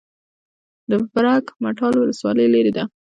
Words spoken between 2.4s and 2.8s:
لیرې